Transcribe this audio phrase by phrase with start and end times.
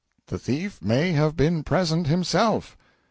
[0.29, 2.75] The thief may have been present himself.